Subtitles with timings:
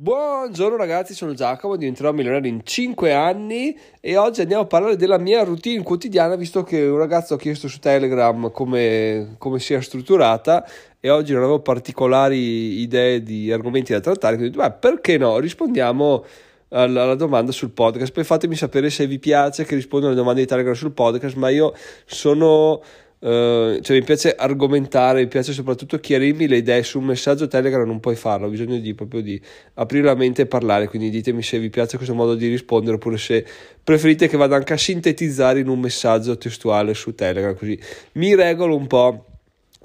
[0.00, 5.18] Buongiorno ragazzi, sono Giacomo, diventerò milionario in 5 anni e oggi andiamo a parlare della
[5.18, 10.64] mia routine quotidiana visto che un ragazzo ha chiesto su Telegram come, come sia strutturata
[11.00, 15.40] e oggi non avevo particolari idee di argomenti da trattare, quindi beh, perché no?
[15.40, 16.24] Rispondiamo
[16.68, 20.42] alla, alla, domanda sul podcast, poi fatemi sapere se vi piace che rispondo alle domande
[20.42, 21.74] di Telegram sul podcast, ma io
[22.04, 22.80] sono
[23.20, 27.84] Uh, cioè mi piace argomentare, mi piace soprattutto chiarirmi le idee su un messaggio Telegram
[27.84, 29.40] non puoi farlo, ho bisogno di proprio di
[29.74, 33.18] aprire la mente e parlare, quindi ditemi se vi piace questo modo di rispondere oppure
[33.18, 33.44] se
[33.82, 37.76] preferite che vada anche a sintetizzare in un messaggio testuale su Telegram, così
[38.12, 39.24] mi regolo un po'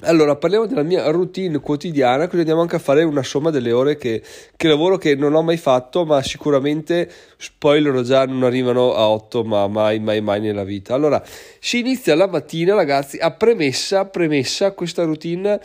[0.01, 3.95] Allora, parliamo della mia routine quotidiana, così andiamo anche a fare una somma delle ore
[3.95, 4.23] che,
[4.57, 9.43] che lavoro che non ho mai fatto, ma sicuramente, spoilerò già, non arrivano a 8,
[9.43, 10.95] ma mai, mai, mai nella vita.
[10.95, 11.23] Allora,
[11.59, 15.61] si inizia la mattina, ragazzi, a premessa, premessa, questa routine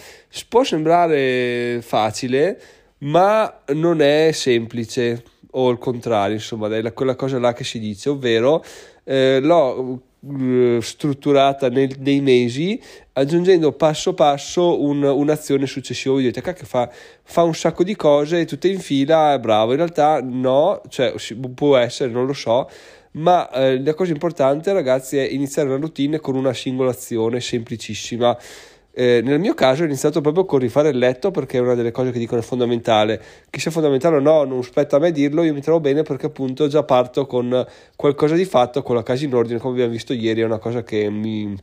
[0.49, 2.61] può sembrare facile,
[2.99, 8.11] ma non è semplice, o il contrario, insomma, è quella cosa là che si dice,
[8.11, 8.63] ovvero
[9.05, 10.03] eh, l'ho
[10.81, 12.81] strutturata nel, nei mesi
[13.13, 16.15] aggiungendo passo passo un, un'azione successiva.
[16.15, 16.91] Voi dite cacchio fa,
[17.23, 19.71] fa un sacco di cose tutte in fila bravo.
[19.71, 21.15] In realtà no cioè
[21.55, 22.69] può essere non lo so
[23.11, 28.37] ma eh, la cosa importante ragazzi è iniziare una routine con una singola azione semplicissima
[29.01, 31.93] eh, nel mio caso ho iniziato proprio con rifare il letto perché è una delle
[31.93, 33.23] cose che dicono è fondamentale.
[33.49, 36.27] Che sia fondamentale o no, non spetta a me dirlo, io mi trovo bene perché
[36.27, 40.13] appunto già parto con qualcosa di fatto, con la casa in ordine, come abbiamo visto
[40.13, 41.57] ieri, è una cosa che mi,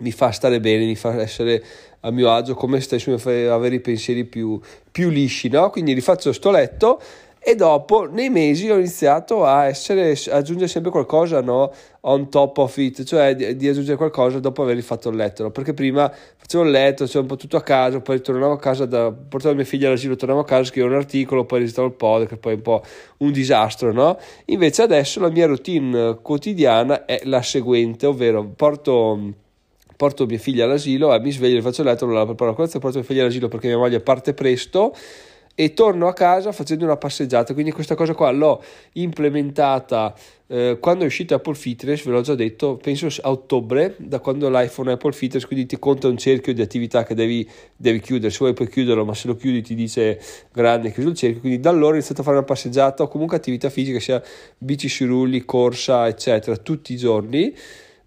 [0.00, 1.62] mi fa stare bene, mi fa essere
[2.00, 4.60] a mio agio come stesso, mi fa avere i pensieri più,
[4.90, 5.70] più lisci, no?
[5.70, 7.00] Quindi rifaccio sto letto
[7.44, 11.72] e dopo nei mesi ho iniziato a essere aggiungere sempre qualcosa no?
[12.02, 15.50] on top of it cioè di, di, aggiungere qualcosa dopo aver fatto il letto no?
[15.50, 18.86] perché prima facevo il letto facevo un po' tutto a casa poi tornavo a casa
[18.86, 22.36] da, portavo mia figlia all'asilo tornavo a casa scrivevo un articolo poi registravo il podcast
[22.36, 22.82] poi un po'
[23.18, 24.16] un disastro no?
[24.46, 29.40] invece adesso la mia routine quotidiana è la seguente ovvero porto
[29.96, 32.84] porto mia figlia all'asilo, eh, mi sveglio, le faccio il letto, la preparo la colazione,
[32.84, 34.92] porto mia figlia all'asilo perché mia moglie parte presto
[35.54, 37.52] e torno a casa facendo una passeggiata.
[37.52, 40.14] Quindi questa cosa qua l'ho implementata
[40.52, 44.50] eh, quando è uscito Apple Fitness, ve l'ho già detto, penso a ottobre, da quando
[44.50, 48.30] l'iPhone è Apple Fitness, quindi ti conta un cerchio di attività che devi, devi chiudere.
[48.30, 50.20] Se vuoi puoi chiuderlo, ma se lo chiudi ti dice
[50.52, 51.40] grande, chiuso il cerchio.
[51.40, 54.22] Quindi da allora ho iniziato a fare una passeggiata o comunque attività fisica, sia
[54.58, 57.54] bici sui rulli, corsa, eccetera, tutti i giorni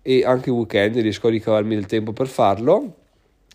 [0.04, 3.05] e anche weekend riesco a ricavarmi del tempo per farlo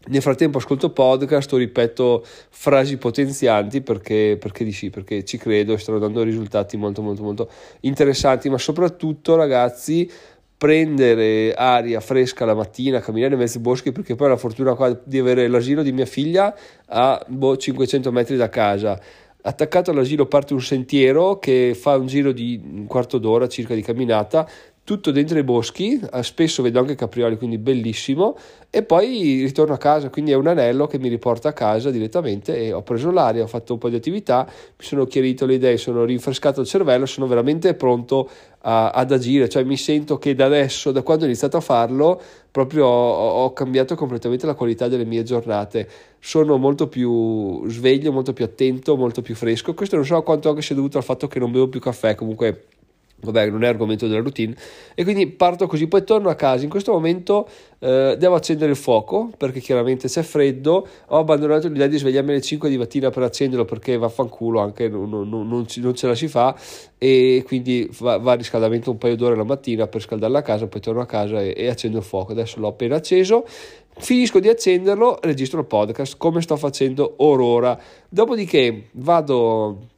[0.08, 5.74] nel frattempo ascolto podcast o ripeto frasi potenzianti perché, perché di sì, perché ci credo
[5.74, 7.50] e stanno dando risultati molto molto molto
[7.80, 10.10] interessanti, ma soprattutto ragazzi
[10.56, 15.00] prendere aria fresca la mattina, camminare in mezzo ai boschi perché poi ho la fortuna
[15.04, 16.54] di avere l'asilo di mia figlia
[16.86, 19.00] a boh, 500 metri da casa.
[19.42, 23.80] Attaccato all'asilo parte un sentiero che fa un giro di un quarto d'ora circa di
[23.80, 24.46] camminata
[24.84, 28.36] tutto dentro i boschi, eh, spesso vedo anche caprioli, quindi bellissimo,
[28.70, 32.56] e poi ritorno a casa, quindi è un anello che mi riporta a casa direttamente
[32.56, 35.76] e ho preso l'aria, ho fatto un po' di attività, mi sono chiarito le idee,
[35.76, 38.28] sono rinfrescato il cervello, sono veramente pronto
[38.62, 42.20] a, ad agire, cioè mi sento che da adesso, da quando ho iniziato a farlo,
[42.50, 48.32] proprio ho, ho cambiato completamente la qualità delle mie giornate, sono molto più sveglio, molto
[48.32, 51.38] più attento, molto più fresco, questo non so quanto anche sia dovuto al fatto che
[51.38, 52.64] non bevo più caffè, comunque
[53.22, 54.54] vabbè non è argomento della routine.
[54.94, 56.64] E quindi parto così poi torno a casa.
[56.64, 57.48] In questo momento
[57.78, 62.42] eh, devo accendere il fuoco perché chiaramente c'è freddo ho abbandonato l'idea di svegliarmi alle
[62.42, 66.28] 5 di mattina per accenderlo perché vaffanculo anche non, non, non, non ce la si
[66.28, 66.56] fa.
[66.98, 70.66] E quindi va, va, a riscaldamento un paio d'ore la mattina per scaldare la casa
[70.66, 72.32] poi torno a casa e, e accendo il fuoco.
[72.32, 73.44] Adesso l'ho appena acceso.
[74.00, 77.78] Finisco di accenderlo registro il podcast come sto facendo or ora.
[78.08, 79.89] Dopodiché vado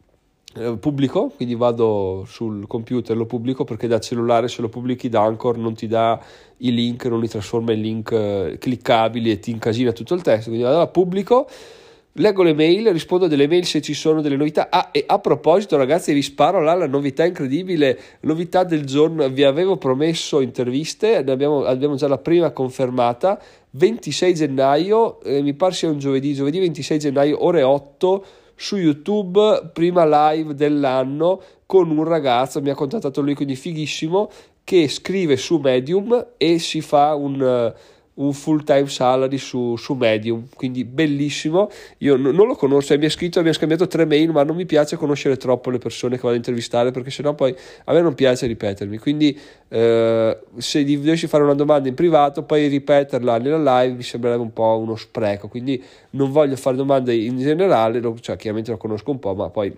[0.79, 5.57] pubblico, quindi vado sul computer, lo pubblico perché da cellulare se lo pubblichi da Anchor
[5.57, 6.23] non ti dà
[6.59, 10.51] i link, non li trasforma in link eh, cliccabili e ti incasina tutto il testo,
[10.51, 11.49] quindi vado a pubblico,
[12.17, 14.69] leggo le mail, rispondo delle mail se ci sono delle novità.
[14.71, 19.45] Ah, e a proposito ragazzi vi sparo là la novità incredibile, novità del giorno, vi
[19.45, 23.41] avevo promesso interviste, abbiamo, abbiamo già la prima confermata,
[23.71, 28.25] 26 gennaio, eh, mi pare sia un giovedì, giovedì 26 gennaio ore 8
[28.63, 34.31] su YouTube, prima live dell'anno, con un ragazzo, mi ha contattato lui, quindi fighissimo,
[34.63, 37.75] che scrive su Medium e si fa un
[38.15, 41.71] un full time salary su, su Medium, quindi bellissimo.
[41.99, 44.57] Io n- non lo conosco, mi ha scritto, mi ha scambiato tre mail, ma non
[44.57, 47.55] mi piace conoscere troppo le persone che vado a intervistare perché sennò poi
[47.85, 48.99] a me non piace ripetermi.
[48.99, 49.39] Quindi
[49.69, 54.53] eh, se dovessi fare una domanda in privato, poi ripeterla nella live mi sembrerebbe un
[54.53, 55.49] po' uno spreco.
[55.49, 59.75] Quindi non voglio fare domande in generale, cioè chiaramente lo conosco un po', ma poi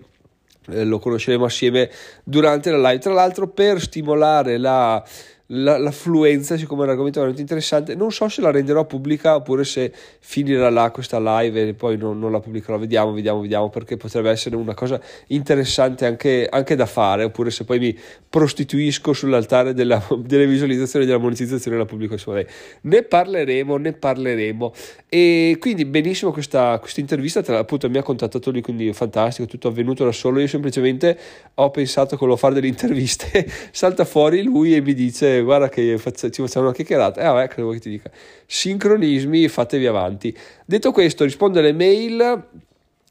[0.69, 1.89] eh, lo conosceremo assieme
[2.23, 2.99] durante la live.
[2.99, 5.03] Tra l'altro, per stimolare la la,
[5.47, 9.91] l'affluenza, siccome è un argomento veramente interessante, non so se la renderò pubblica oppure se
[10.19, 14.31] finirà là questa live e poi non, non la pubblicherò, vediamo, vediamo, vediamo, perché potrebbe
[14.31, 17.97] essere una cosa interessante anche, anche da fare, oppure se poi mi
[18.27, 22.41] prostituisco sull'altare della, delle visualizzazioni, della monetizzazione la pubblico, insomma,
[22.81, 24.73] ne parleremo, ne parleremo.
[25.07, 30.11] E quindi benissimo questa, intervista, appunto mi ha contattato lui, quindi fantastico, tutto avvenuto da
[30.11, 31.17] solo, io semplicemente
[31.53, 35.97] ho pensato che volevo fare delle interviste, salta fuori lui e mi dice guarda che
[35.97, 38.09] faccia, ci facciamo una chiacchierata, eh vabbè, credo che ti dica,
[38.45, 40.35] sincronismi, fatevi avanti.
[40.65, 42.43] Detto questo, rispondo alle mail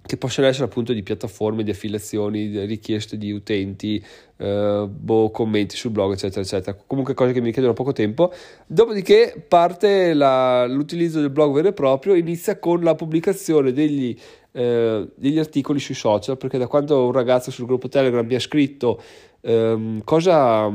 [0.07, 4.05] che possono essere appunto di piattaforme, di affiliazioni, di richieste di utenti,
[4.37, 6.77] eh, boh, commenti sul blog, eccetera, eccetera.
[6.87, 8.31] Comunque cose che mi chiedono poco tempo.
[8.67, 14.15] Dopodiché parte la, l'utilizzo del blog vero e proprio, inizia con la pubblicazione degli,
[14.53, 18.41] eh, degli articoli sui social, perché da quando un ragazzo sul gruppo Telegram mi ha
[18.41, 19.01] scritto
[19.41, 20.71] ehm, cosa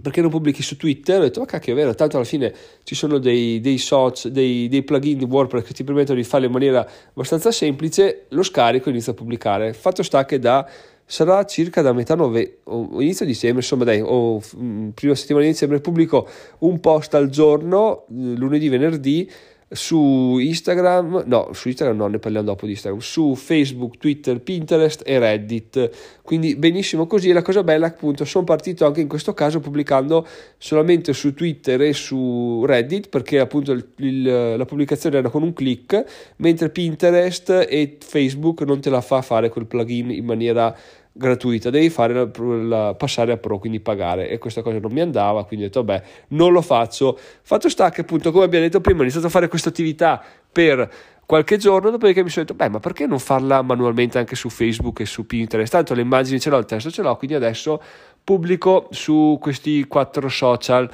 [0.00, 1.20] perché non pubblichi su Twitter?
[1.20, 2.52] Ho detto, ma cacchio, è vero, tanto alla fine
[2.82, 6.46] ci sono dei, dei, soci, dei, dei plugin di WordPress che ti permettono di farlo
[6.46, 9.72] in maniera abbastanza semplice, lo scarico e inizio a pubblicare.
[9.72, 10.68] Fatto sta che da
[11.08, 12.58] sarà circa da metà novembre
[12.98, 16.28] inizio dicembre, insomma dai, o mm, prima settimana di dicembre pubblico
[16.58, 19.30] un post al giorno, lunedì, venerdì,
[19.68, 25.02] su Instagram, no, su Instagram no, ne parliamo dopo di Instagram, su Facebook, Twitter, Pinterest
[25.04, 25.90] e Reddit.
[26.22, 27.32] Quindi benissimo così.
[27.32, 30.26] La cosa bella, appunto, sono partito anche in questo caso pubblicando
[30.56, 35.52] solamente su Twitter e su Reddit, perché appunto il, il, la pubblicazione era con un
[35.52, 36.04] click,
[36.36, 40.76] mentre Pinterest e Facebook non te la fa fare quel plugin in maniera
[41.16, 45.00] gratuita, devi fare la, la, passare a pro, quindi pagare e questa cosa non mi
[45.00, 47.18] andava, quindi ho detto vabbè, non lo faccio.
[47.42, 50.90] Fatto sta che appunto, come abbiamo detto prima, ho iniziato a fare questa attività per
[51.26, 55.00] qualche giorno, dopodiché mi sono detto, beh, ma perché non farla manualmente anche su Facebook
[55.00, 55.72] e su Pinterest?
[55.72, 57.82] Tanto le immagini ce l'ho, il testo ce l'ho, quindi adesso
[58.22, 60.88] pubblico su questi quattro social.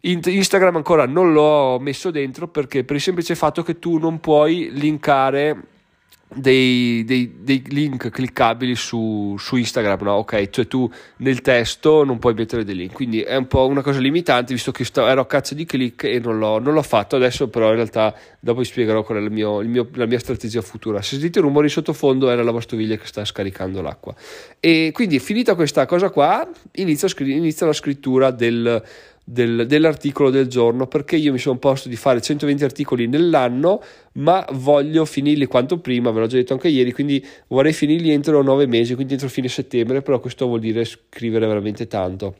[0.00, 4.70] Instagram ancora non l'ho messo dentro perché per il semplice fatto che tu non puoi
[4.72, 5.71] linkare
[6.34, 10.12] dei, dei, dei, link cliccabili su, su, Instagram, no?
[10.14, 13.82] Ok, cioè tu nel testo non puoi mettere dei link, quindi è un po' una
[13.82, 16.82] cosa limitante visto che sto, ero a cazzo di click e non l'ho, non l'ho,
[16.82, 20.62] fatto adesso, però in realtà dopo vi spiegherò qual è mio, mio, la mia strategia
[20.62, 21.00] futura.
[21.02, 24.14] Se sentite rumori sottofondo è la lavastoviglie che sta scaricando l'acqua.
[24.60, 28.82] E quindi finita questa cosa qua, inizia, inizia la scrittura del
[29.24, 33.82] del, dell'articolo del giorno perché io mi sono posto di fare 120 articoli nell'anno
[34.14, 38.42] ma voglio finirli quanto prima ve l'ho già detto anche ieri quindi vorrei finirli entro
[38.42, 42.34] 9 mesi quindi entro fine settembre però questo vuol dire scrivere veramente tanto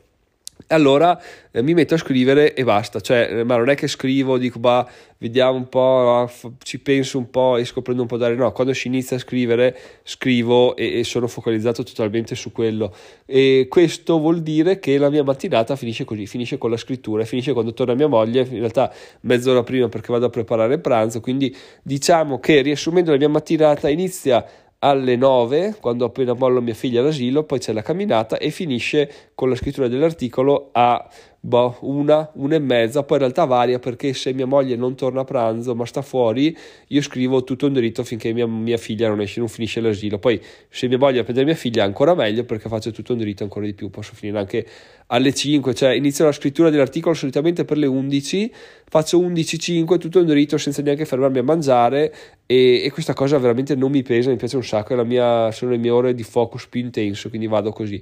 [0.67, 1.19] allora
[1.51, 4.59] eh, mi metto a scrivere e basta, cioè, eh, ma non è che scrivo, dico,
[4.59, 6.31] bah, vediamo un po', ah,
[6.63, 9.77] ci penso un po' e scoprendo un po' d'aria, no, quando si inizia a scrivere,
[10.03, 12.93] scrivo e, e, sono focalizzato totalmente su quello.
[13.25, 17.53] E questo vuol dire che la mia mattinata finisce così, finisce con la scrittura, finisce
[17.53, 18.91] quando torna mia moglie, in realtà
[19.21, 23.89] mezz'ora prima perché vado a preparare il pranzo, quindi diciamo che riassumendo la mia mattinata
[23.89, 24.45] inizia
[24.83, 29.47] alle 9, quando appena mollo mia figlia all'asilo, poi c'è la camminata e finisce con
[29.47, 31.09] la scrittura dell'articolo a
[31.45, 35.21] boh, una, una e mezza, poi in realtà varia perché se mia moglie non torna
[35.21, 36.57] a pranzo ma sta fuori,
[36.87, 40.19] io scrivo tutto in diritto finché mia, mia figlia non esce, non finisce l'asilo.
[40.19, 43.43] Poi se mia moglie a prendere mia figlia ancora meglio perché faccio tutto in diritto
[43.43, 44.65] ancora di più, posso finire anche
[45.07, 48.53] alle 5, cioè inizio la scrittura dell'articolo solitamente per le 11,
[48.87, 52.13] faccio 11.5 tutto in diritto senza neanche fermarmi a mangiare
[52.45, 55.77] e, e, questa cosa veramente non mi pesa, mi piace un sacco, mia, sono le
[55.77, 58.01] mie ore di focus più intenso, quindi vado così.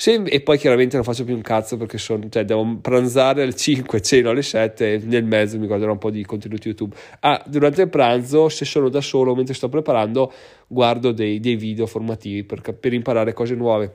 [0.00, 3.56] Se, e poi chiaramente non faccio più un cazzo perché sono, cioè, devo pranzare alle
[3.56, 6.94] 5, ceno alle 7 e nel mezzo mi guarderò un po' di contenuti YouTube.
[7.18, 10.32] Ah, durante il pranzo, se sono da solo mentre sto preparando,
[10.68, 13.92] guardo dei, dei video formativi per, per imparare cose nuove.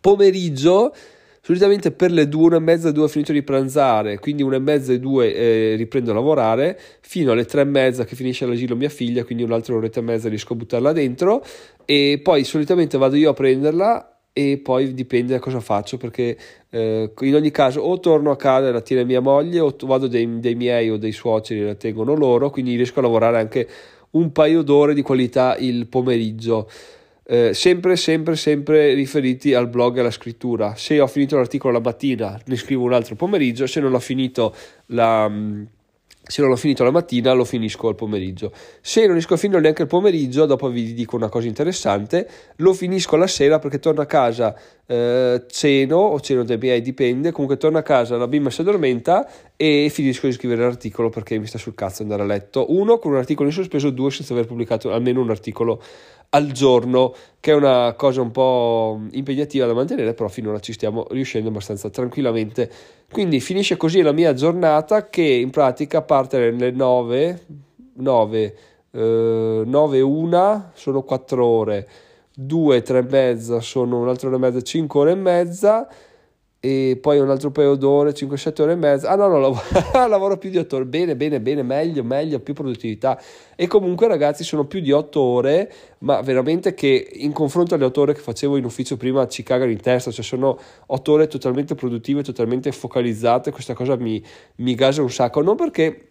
[0.00, 0.92] Pomeriggio
[1.40, 4.60] solitamente per le due, una e mezza, due ho finito di pranzare, quindi una e
[4.60, 8.74] mezza e due eh, riprendo a lavorare, fino alle tre e mezza che finisce l'asilo
[8.74, 11.44] mia figlia, quindi un'altra oretta e mezza riesco a buttarla dentro
[11.84, 16.38] e poi solitamente vado io a prenderla e poi dipende da cosa faccio perché
[16.70, 20.06] eh, in ogni caso o torno a casa e la tiene mia moglie o vado
[20.06, 23.68] dei, dei miei o dei suoceri e la tengono loro quindi riesco a lavorare anche
[24.10, 26.68] un paio d'ore di qualità il pomeriggio.
[27.24, 30.74] Eh, sempre sempre sempre riferiti al blog e alla scrittura.
[30.74, 34.54] Se ho finito l'articolo la mattina ne scrivo un altro pomeriggio se non ho finito
[34.86, 35.30] la
[36.30, 38.52] se non l'ho finito la mattina lo finisco al pomeriggio.
[38.80, 42.72] Se non riesco a finire neanche il pomeriggio, dopo vi dico una cosa interessante, lo
[42.72, 44.56] finisco la sera perché torno a casa
[44.86, 49.28] eh, ceno o ceno dai miei, dipende, comunque torno a casa, la bimba si addormenta
[49.56, 52.66] e finisco di scrivere l'articolo perché mi sta sul cazzo andare a letto.
[52.72, 55.82] Uno con un articolo in sospeso, due senza aver pubblicato almeno un articolo
[56.30, 61.06] al giorno, che è una cosa un po' impegnativa da mantenere, però finora ci stiamo
[61.10, 62.70] riuscendo abbastanza tranquillamente.
[63.10, 67.46] Quindi finisce così la mia giornata che in pratica parte alle 9,
[67.94, 68.56] 9,
[68.92, 71.88] eh, 9 1 sono 4 ore,
[72.34, 75.88] 2, 3 e mezza sono un'altra ora e mezza, 5 ore e mezza
[76.62, 79.08] e poi un altro paio d'ore, 5-7 ore e mezza.
[79.08, 79.62] Ah no, no, lavoro,
[80.08, 80.84] lavoro più di 8 ore.
[80.84, 83.18] Bene, bene, bene, meglio, meglio, più produttività.
[83.56, 88.00] E comunque ragazzi sono più di 8 ore, ma veramente che in confronto alle 8
[88.02, 91.74] ore che facevo in ufficio prima ci cagano in testa, cioè sono 8 ore totalmente
[91.74, 94.22] produttive, totalmente focalizzate, questa cosa mi,
[94.56, 96.08] mi gasa un sacco, non perché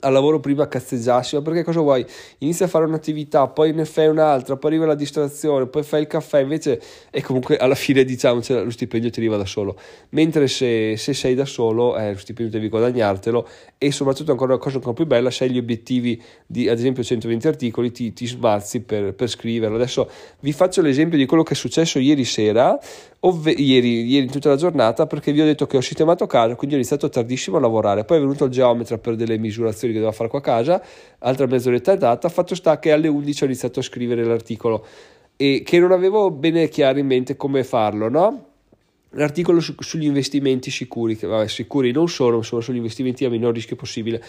[0.00, 2.04] al lavoro prima cazzeggiassi, ma perché cosa vuoi?
[2.38, 6.06] Inizi a fare un'attività, poi ne fai un'altra, poi arriva la distrazione, poi fai il
[6.06, 6.80] caffè, invece
[7.10, 9.78] e comunque alla fine diciamo lo stipendio ti arriva da solo,
[10.10, 13.46] mentre se, se sei da solo eh, lo stipendio devi guadagnartelo
[13.76, 17.02] e soprattutto ancora una cosa ancora più bella, se hai gli obiettivi di ad esempio
[17.02, 19.76] 120 articoli ti, ti smazzi per, per scriverlo.
[19.76, 20.08] Adesso
[20.40, 22.78] vi faccio l'esempio di quello che è successo ieri sera,
[23.24, 26.74] ovve- ieri, ieri tutta la giornata perché vi ho detto che ho sistemato casa, quindi
[26.76, 30.16] ho iniziato tardissimo a lavorare, poi è venuto il geometra per delle misurazioni che doveva
[30.16, 30.82] fare qua a casa,
[31.18, 34.84] altra mezz'oretta è data, fatto sta che alle 11 ho iniziato a scrivere l'articolo.
[35.36, 38.46] E che non avevo bene chiaro in mente come farlo, no?
[39.14, 43.52] L'articolo su, sugli investimenti sicuri, che vabbè, sicuri non sono, sono sugli investimenti a minor
[43.52, 44.22] rischio possibile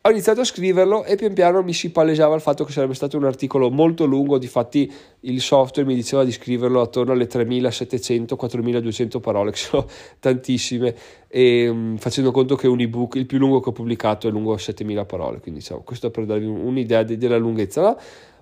[0.00, 3.16] ho iniziato a scriverlo e pian piano mi si palesava il fatto che sarebbe stato
[3.16, 4.90] un articolo molto lungo, difatti
[5.20, 9.86] il software mi diceva di scriverlo attorno alle 3700-4200 parole, che sono
[10.20, 10.94] tantissime,
[11.26, 14.56] e um, facendo conto che un ebook, il più lungo che ho pubblicato è lungo
[14.56, 17.98] 7000 parole, quindi diciamo, questo per darvi un'idea de- della lunghezza, no?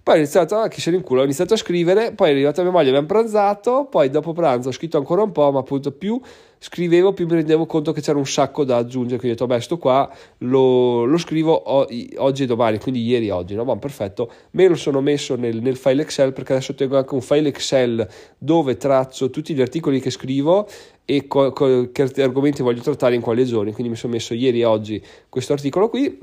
[0.07, 2.71] Poi ho iniziato a se in culo, ho iniziato a scrivere, poi è arrivata mia
[2.71, 6.21] moglie, abbiamo pranzato, poi dopo pranzo ho scritto ancora un po', ma appunto più
[6.59, 9.61] scrivevo più mi rendevo conto che c'era un sacco da aggiungere, quindi ho detto, beh,
[9.61, 10.09] sto qua
[10.39, 13.65] lo, lo scrivo o, oggi e domani, quindi ieri e oggi, no?
[13.65, 17.21] Ma perfetto, me lo sono messo nel, nel, file Excel perché adesso tengo anche un
[17.21, 18.09] file Excel
[18.39, 20.69] dove traccio tutti gli articoli che scrivo
[21.05, 24.61] e co, co, che argomenti voglio trattare in quali giorni, quindi mi sono messo ieri
[24.61, 26.17] e oggi questo articolo qui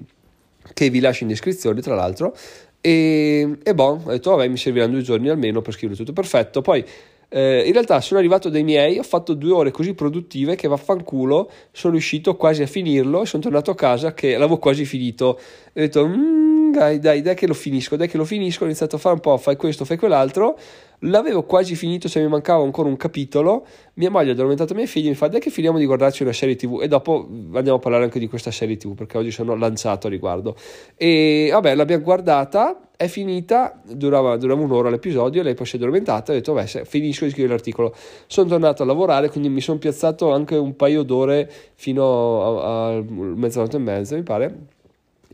[0.73, 2.33] che vi lascio in descrizione tra l'altro
[2.85, 6.59] e, e boh, ho detto vabbè mi serviranno due giorni almeno per scrivere tutto perfetto.
[6.59, 6.83] Poi
[7.29, 11.49] eh, in realtà sono arrivato dai miei, ho fatto due ore così produttive che vaffanculo,
[11.71, 15.25] sono riuscito quasi a finirlo e sono tornato a casa che l'avevo quasi finito.
[15.27, 15.39] Ho
[15.71, 18.99] detto, mm, dai, dai, dai che lo finisco, dai che lo finisco, ho iniziato a
[18.99, 20.57] fare un po', fai questo, fai quell'altro
[21.05, 23.65] L'avevo quasi finito, se mi mancava ancora un capitolo.
[23.95, 26.31] Mia moglie ha addormentato i miei figli, mi fa dai che finiamo di guardarci una
[26.31, 29.55] serie tv e dopo andiamo a parlare anche di questa serie tv perché oggi sono
[29.55, 30.55] lanciato a riguardo.
[30.95, 36.31] E vabbè, l'abbiamo guardata, è finita, durava, durava un'ora l'episodio, lei poi si è addormentata
[36.31, 37.93] e ho detto vabbè, finisco di scrivere l'articolo.
[38.27, 43.03] Sono tornato a lavorare, quindi mi sono piazzato anche un paio d'ore fino a, a
[43.07, 44.72] mezzanotte e mezza, mi pare.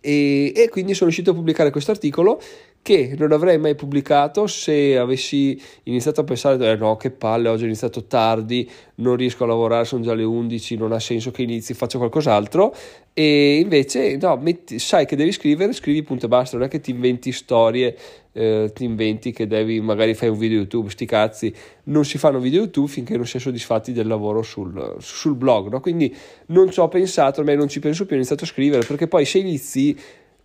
[0.01, 2.41] E, e, quindi sono riuscito a pubblicare questo articolo
[2.81, 7.63] che non avrei mai pubblicato se avessi iniziato a pensare eh no che palle oggi
[7.63, 11.41] ho iniziato tardi non riesco a lavorare sono già le 11 non ha senso che
[11.41, 12.73] inizi faccio qualcos'altro
[13.13, 16.79] e invece no metti, sai che devi scrivere scrivi punto e basta non è che
[16.79, 17.95] ti inventi storie
[18.31, 21.53] eh, ti inventi che devi magari fai un video youtube sti cazzi
[21.85, 25.69] non si fanno video youtube finché non si è soddisfatti del lavoro sul, sul blog
[25.69, 25.81] no?
[25.81, 26.15] quindi
[26.47, 29.25] non ci ho pensato ormai non ci penso più ho iniziato a scrivere perché poi
[29.25, 29.97] se inizi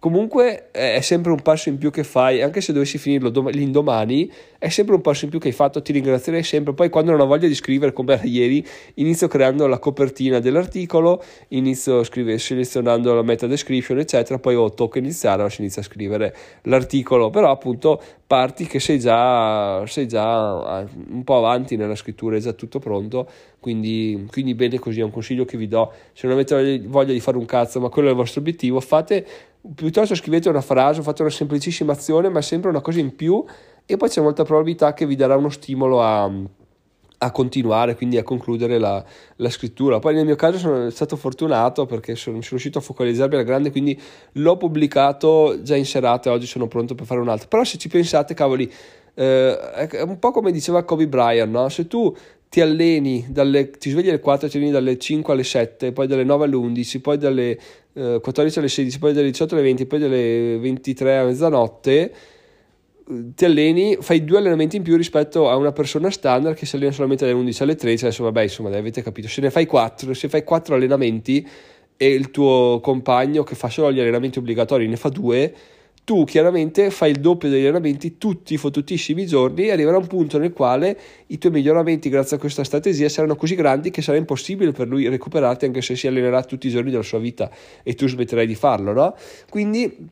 [0.04, 4.30] comunque è sempre un passo in più che fai, anche se dovessi finirlo dom- l'indomani,
[4.58, 6.74] è sempre un passo in più che hai fatto, ti ringrazierei sempre.
[6.74, 8.62] Poi quando non ho voglia di scrivere come era ieri,
[8.96, 14.74] inizio creando la copertina dell'articolo, inizio a scrivere, selezionando la meta description, eccetera, poi oh,
[14.74, 20.82] tocca iniziare, si inizia a scrivere l'articolo, però appunto parti che sei già, sei già
[20.82, 23.26] eh, un po' avanti nella scrittura, è già tutto pronto,
[23.64, 27.20] quindi, quindi bene così, è un consiglio che vi do, se non avete voglia di
[27.20, 29.26] fare un cazzo, ma quello è il vostro obiettivo, fate
[29.74, 33.42] piuttosto scrivete una frase, fate una semplicissima azione, ma sempre una cosa in più
[33.86, 36.30] e poi c'è molta probabilità che vi darà uno stimolo a,
[37.16, 39.02] a continuare, quindi a concludere la,
[39.36, 39.98] la, scrittura.
[39.98, 43.70] Poi nel mio caso sono stato fortunato perché sono, sono riuscito a focalizzarmi alla grande,
[43.70, 43.98] quindi
[44.32, 47.48] l'ho pubblicato già in serata e oggi sono pronto per fare un altro.
[47.48, 48.70] Però se ci pensate, cavoli,
[49.14, 49.56] eh,
[49.88, 51.70] è un po' come diceva Kobe Bryant, no?
[51.70, 52.14] se tu
[52.54, 56.22] ti alleni, dalle, ti svegli alle 4, ti alleni dalle 5 alle 7, poi dalle
[56.22, 57.58] 9 alle 11, poi dalle
[57.94, 62.14] eh, 14 alle 16, poi dalle 18 alle 20, poi dalle 23 a mezzanotte,
[63.34, 66.92] ti alleni, fai due allenamenti in più rispetto a una persona standard che si allena
[66.92, 70.28] solamente dalle 11 alle 13, adesso vabbè insomma avete capito, se ne fai 4, se
[70.28, 71.44] fai 4 allenamenti
[71.96, 75.52] e il tuo compagno che fa solo gli allenamenti obbligatori ne fa due,
[76.04, 80.36] tu chiaramente fai il doppio degli allenamenti tutti i fottutissimi giorni e arriverà un punto
[80.36, 84.72] nel quale i tuoi miglioramenti grazie a questa strategia saranno così grandi che sarà impossibile
[84.72, 87.50] per lui recuperarti anche se si allenerà tutti i giorni della sua vita
[87.82, 89.16] e tu smetterai di farlo, no?
[89.48, 90.10] Quindi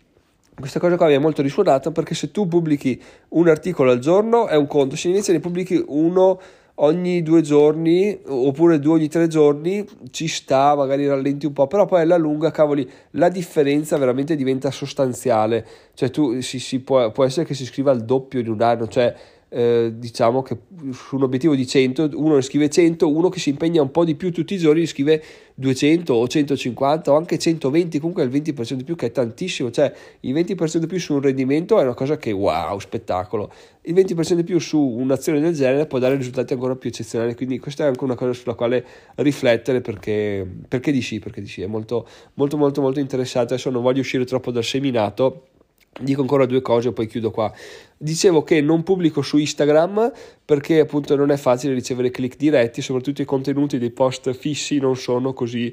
[0.58, 4.48] questa cosa qua mi è molto risuonata perché se tu pubblichi un articolo al giorno
[4.48, 6.40] è un conto, se inizia ne pubblichi uno
[6.82, 11.86] ogni due giorni oppure due ogni tre giorni ci sta, magari rallenti un po', però
[11.86, 15.66] poi alla lunga, cavoli, la differenza veramente diventa sostanziale.
[15.94, 18.88] Cioè tu si, si può, può essere che si scriva il doppio in un anno,
[18.88, 19.14] cioè
[19.54, 20.56] eh, diciamo che
[20.92, 24.02] su un obiettivo di 100 uno ne scrive 100, uno che si impegna un po'
[24.04, 25.22] di più tutti i giorni ne scrive
[25.54, 29.92] 200 o 150 o anche 120, comunque il 20% di più che è tantissimo, cioè
[30.20, 34.32] il 20% di più su un rendimento è una cosa che wow, spettacolo, il 20%
[34.32, 37.88] di più su un'azione del genere può dare risultati ancora più eccezionali, quindi questa è
[37.88, 38.84] anche una cosa sulla quale
[39.16, 43.68] riflettere perché, perché di sì, perché di sì, è molto molto molto molto interessante, adesso
[43.68, 45.48] non voglio uscire troppo dal seminato,
[46.00, 47.52] Dico ancora due cose e poi chiudo qua.
[47.98, 50.10] Dicevo che non pubblico su Instagram
[50.44, 54.96] perché appunto non è facile ricevere click diretti, soprattutto i contenuti dei post fissi non
[54.96, 55.72] sono così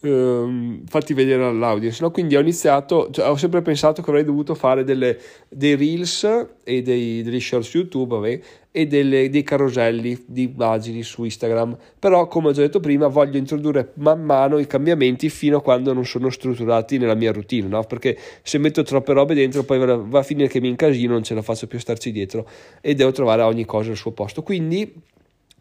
[0.00, 2.02] ehm, fatti vedere all'audience.
[2.02, 2.10] No?
[2.10, 6.24] Quindi ho iniziato, cioè, ho sempre pensato che avrei dovuto fare delle, dei reels
[6.64, 8.40] e dei, degli shorts YouTube vabbè,
[8.72, 11.76] e delle, dei caroselli di immagini su Instagram.
[11.98, 15.92] Però, come ho già detto prima, voglio introdurre man mano i cambiamenti fino a quando
[15.92, 17.82] non sono strutturati nella mia routine, no?
[17.84, 21.34] perché se metto troppe robe dentro poi va a finire che mi incasino, non ce
[21.34, 22.48] la faccio più starci dietro
[22.80, 24.42] e devo trovare ogni cosa al suo posto.
[24.42, 24.92] Quindi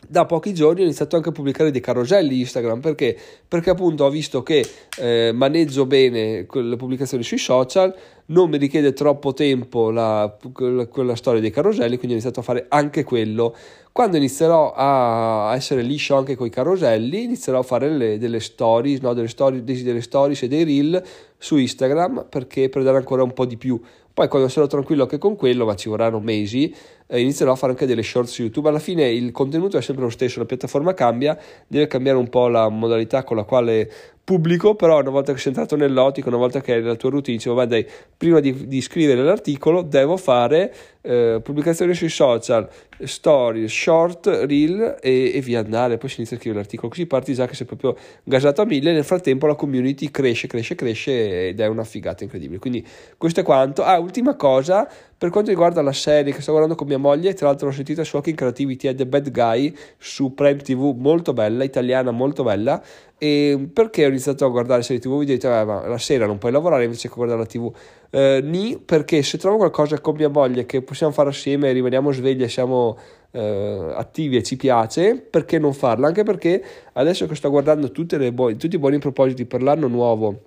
[0.08, 3.18] da pochi giorni ho iniziato anche a pubblicare dei caroselli Instagram perché?
[3.48, 4.65] Perché appunto ho visto che
[4.98, 7.94] eh, maneggio bene le pubblicazioni sui social,
[8.27, 12.44] non mi richiede troppo tempo la, quella, quella, storia dei caroselli, quindi ho iniziato a
[12.44, 13.56] fare anche quello.
[13.91, 19.00] Quando inizierò a essere liscio anche con i caroselli, inizierò a fare le, delle stories,
[19.01, 21.03] no, delle stories, delle stories e dei reel
[21.38, 23.79] su Instagram perché per dare ancora un po' di più.
[24.13, 26.74] Poi quando sarò tranquillo anche con quello, ma ci vorranno mesi,
[27.12, 28.70] eh, inizierò a fare anche delle shorts su YouTube.
[28.70, 31.38] Alla fine il contenuto è sempre lo stesso, la piattaforma cambia,
[31.68, 33.89] deve cambiare un po' la modalità con la quale
[34.30, 37.38] pubblico, però una volta che sei entrato nell'ottico, una volta che hai la tua routine,
[37.38, 37.84] dicevo, dai,
[38.16, 45.32] prima di, di, scrivere l'articolo devo fare eh, pubblicazioni sui social, stories, short, reel e,
[45.34, 47.98] e, via andare, poi si inizia a scrivere l'articolo, così parti già che sei proprio
[48.24, 52.60] gasato a mille, nel frattempo la community cresce, cresce, cresce ed è una figata incredibile.
[52.60, 52.86] Quindi
[53.17, 53.84] questo è quanto.
[53.84, 54.88] Ah, ultima cosa,
[55.19, 58.05] per quanto riguarda la serie che sto guardando con mia moglie, tra l'altro l'ho sentita
[58.05, 62.82] su Hacking Creativity, è The Bad Guy su Prime TV, molto bella, italiana, molto bella,
[63.17, 65.19] e perché ho iniziato a guardare serie tv?
[65.19, 67.69] Vi dite, eh, ma la sera non puoi lavorare invece che guardare la tv.
[68.10, 72.43] Eh, ni perché se trovo qualcosa con mia moglie che possiamo fare assieme, rimaniamo svegli
[72.43, 72.97] e siamo
[73.32, 76.05] eh, attivi e ci piace, perché non farlo?
[76.05, 77.91] Anche perché adesso che sto guardando
[78.32, 80.43] buone, tutti i buoni propositi per l'anno nuovo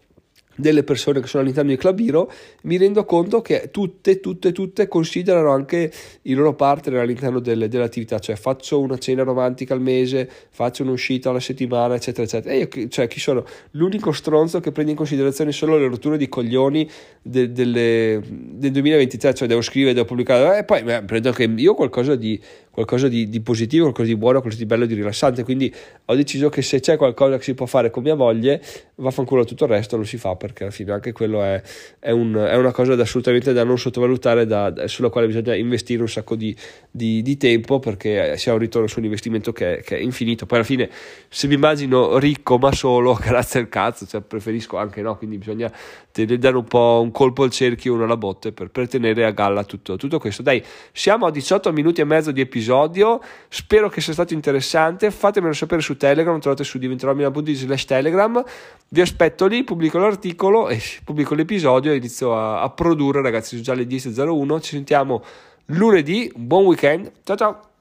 [0.63, 4.89] delle persone che sono all'interno di Club Hero, mi rendo conto che tutte, tutte, tutte
[4.89, 10.27] considerano anche i loro partner all'interno delle, dell'attività, cioè faccio una cena romantica al mese,
[10.51, 12.55] faccio un'uscita alla settimana, eccetera, eccetera.
[12.55, 13.45] E io, cioè, chi sono?
[13.73, 16.89] L'unico stronzo che prende in considerazione solo le rotture di coglioni
[17.21, 21.75] de, delle, del 2023, cioè devo scrivere, devo pubblicare, e poi beh, prendo anche io
[21.75, 22.41] qualcosa di
[22.73, 25.45] qualcosa di, di, positivo, qualcosa di buono, qualcosa di bello, di rilassante.
[25.45, 25.73] Quindi
[26.07, 28.63] ho deciso che se c'è qualcosa che si può fare con mia moglie,
[28.97, 31.61] vaffanculo tutto il resto, lo si fa perché alla fine anche quello è,
[31.99, 36.01] è, un, è una cosa da assolutamente da non sottovalutare, da, sulla quale bisogna investire
[36.01, 36.57] un sacco di,
[36.91, 40.47] di, di, tempo perché si ha un ritorno su un investimento che che è, infinito.
[40.47, 40.89] Poi alla fine,
[41.29, 45.71] se mi immagino ricco ma solo, grazie al cazzo, cioè preferisco anche no, quindi bisogna
[46.11, 49.65] dare un po' un colpo al cerchio, uno alla botte per, per tenere a galla
[49.65, 50.43] tutto, tutto questo.
[50.43, 53.21] Dai, siamo a 18 minuti e mezzo di episodio episodio.
[53.49, 55.11] Spero che sia stato interessante.
[55.11, 58.43] Fatemelo sapere su Telegram, trovate su diventerò.it slash Telegram.
[58.89, 63.63] Vi aspetto lì, pubblico l'articolo e pubblico l'episodio e inizio a, a produrre, ragazzi, sono
[63.63, 64.61] già le 10.01.
[64.61, 65.23] Ci sentiamo
[65.67, 66.33] lunedì.
[66.35, 67.11] Buon weekend.
[67.25, 67.72] Ciao ciao.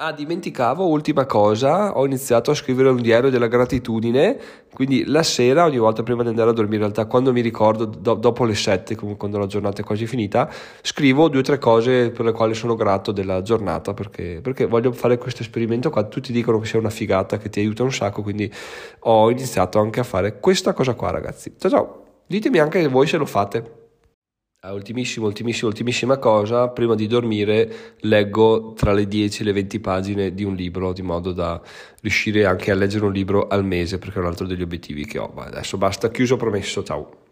[0.00, 4.38] Ah, dimenticavo, ultima cosa, ho iniziato a scrivere un diario della gratitudine,
[4.72, 7.84] quindi la sera, ogni volta prima di andare a dormire, in realtà quando mi ricordo,
[7.84, 10.48] do, dopo le 7, comunque quando la giornata è quasi finita,
[10.82, 14.92] scrivo due o tre cose per le quali sono grato della giornata, perché, perché voglio
[14.92, 18.22] fare questo esperimento qua, tutti dicono che sia una figata, che ti aiuta un sacco,
[18.22, 18.48] quindi
[19.00, 21.56] ho iniziato anche a fare questa cosa qua ragazzi.
[21.58, 23.77] Ciao ciao, ditemi anche voi se lo fate.
[24.60, 30.34] Ultimissima, ultimissima, ultimissima cosa, prima di dormire leggo tra le 10 e le 20 pagine
[30.34, 31.62] di un libro, di modo da
[32.00, 35.18] riuscire anche a leggere un libro al mese, perché è un altro degli obiettivi che
[35.18, 35.32] ho.
[35.32, 37.27] Adesso basta, chiuso, promesso, ciao.